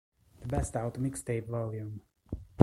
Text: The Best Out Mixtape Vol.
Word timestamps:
The 0.39 0.47
Best 0.47 0.75
Out 0.75 0.95
Mixtape 0.95 1.45
Vol. 1.47 1.99